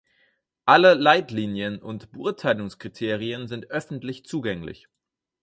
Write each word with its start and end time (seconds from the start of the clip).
Alle 0.65 0.95
Leitlinien 0.95 1.79
und 1.79 2.11
Beurteilungskriterien 2.11 3.47
sind 3.47 3.69
öffentlich 3.69 4.25
zugänglich. 4.25 4.87